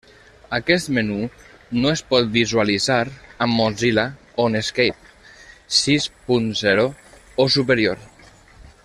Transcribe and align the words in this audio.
Aquest 0.57 0.87
menú 0.97 1.17
no 1.83 1.91
es 1.97 2.01
pot 2.13 2.31
visualitzar 2.37 3.03
amb 3.47 3.55
Mozilla 3.59 4.07
o 4.45 4.49
Netscape 4.55 5.15
sis 5.81 6.09
punt 6.31 6.53
zero 6.63 6.91
o 7.45 7.51
superior. 7.59 8.05